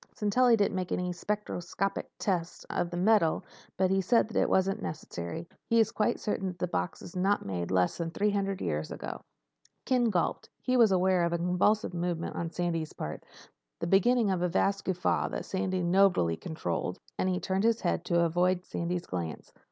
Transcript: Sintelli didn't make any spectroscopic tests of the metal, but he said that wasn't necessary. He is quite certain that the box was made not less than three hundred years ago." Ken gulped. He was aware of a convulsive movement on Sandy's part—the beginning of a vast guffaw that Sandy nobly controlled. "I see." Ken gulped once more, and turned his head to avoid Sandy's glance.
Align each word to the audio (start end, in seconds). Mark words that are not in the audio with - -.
Sintelli 0.15 0.57
didn't 0.57 0.73
make 0.73 0.91
any 0.91 1.13
spectroscopic 1.13 2.09
tests 2.17 2.63
of 2.71 2.89
the 2.89 2.97
metal, 2.97 3.45
but 3.77 3.91
he 3.91 4.01
said 4.01 4.29
that 4.29 4.49
wasn't 4.49 4.81
necessary. 4.81 5.47
He 5.67 5.79
is 5.79 5.91
quite 5.91 6.19
certain 6.19 6.47
that 6.47 6.57
the 6.57 6.65
box 6.65 7.01
was 7.01 7.15
made 7.15 7.21
not 7.23 7.69
less 7.69 7.99
than 7.99 8.09
three 8.09 8.31
hundred 8.31 8.61
years 8.61 8.91
ago." 8.91 9.21
Ken 9.85 10.05
gulped. 10.05 10.49
He 10.63 10.75
was 10.75 10.91
aware 10.91 11.23
of 11.23 11.33
a 11.33 11.37
convulsive 11.37 11.93
movement 11.93 12.35
on 12.35 12.49
Sandy's 12.49 12.93
part—the 12.93 13.85
beginning 13.85 14.31
of 14.31 14.41
a 14.41 14.49
vast 14.49 14.85
guffaw 14.85 15.27
that 15.29 15.45
Sandy 15.45 15.83
nobly 15.83 16.35
controlled. 16.35 16.97
"I 16.97 16.97
see." 16.97 16.97
Ken 16.97 17.01
gulped 17.03 17.05
once 17.05 17.27
more, 17.27 17.35
and 17.35 17.43
turned 17.43 17.63
his 17.65 17.81
head 17.81 18.05
to 18.05 18.21
avoid 18.25 18.65
Sandy's 18.65 19.05
glance. 19.05 19.53